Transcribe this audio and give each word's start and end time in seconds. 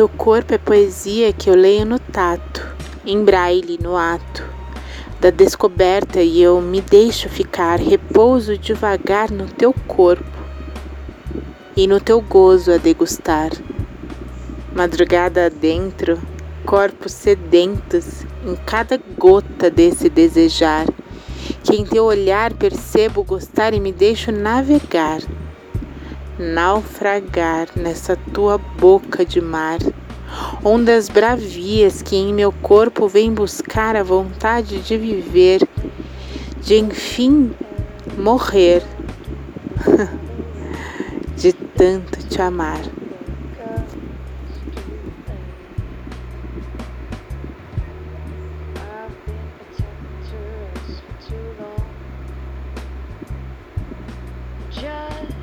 Teu 0.00 0.08
corpo 0.08 0.54
é 0.54 0.56
poesia 0.56 1.30
que 1.30 1.50
eu 1.50 1.54
leio 1.54 1.84
no 1.84 1.98
tato, 1.98 2.66
em 3.04 3.22
braille, 3.22 3.78
no 3.82 3.98
ato 3.98 4.42
da 5.20 5.28
descoberta 5.28 6.22
e 6.22 6.40
eu 6.40 6.58
me 6.62 6.80
deixo 6.80 7.28
ficar, 7.28 7.78
repouso 7.78 8.56
devagar 8.56 9.30
no 9.30 9.44
teu 9.44 9.74
corpo 9.86 10.24
e 11.76 11.86
no 11.86 12.00
teu 12.00 12.18
gozo 12.22 12.72
a 12.72 12.78
degustar. 12.78 13.50
Madrugada 14.74 15.44
adentro, 15.44 16.18
corpos 16.64 17.12
sedentos 17.12 18.24
em 18.42 18.56
cada 18.64 18.98
gota 19.18 19.68
desse 19.68 20.08
desejar, 20.08 20.86
que 21.62 21.76
em 21.76 21.84
teu 21.84 22.04
olhar 22.04 22.54
percebo 22.54 23.22
gostar 23.22 23.74
e 23.74 23.80
me 23.80 23.92
deixo 23.92 24.32
navegar, 24.32 25.20
naufragar 26.40 27.68
nessa 27.76 28.16
tua 28.16 28.56
boca 28.56 29.24
de 29.24 29.40
mar. 29.40 29.78
Ondas 30.64 31.08
bravias 31.08 32.00
que 32.00 32.16
em 32.16 32.32
meu 32.32 32.50
corpo 32.50 33.06
vêm 33.06 33.32
buscar 33.32 33.94
a 33.94 34.02
vontade 34.02 34.80
de 34.80 34.96
viver, 34.96 35.68
de 36.62 36.76
enfim 36.76 37.52
morrer, 38.16 38.82
de 41.36 41.52
tanto 41.52 42.26
te 42.26 42.40
amar. 42.40 42.80
just 54.80 55.39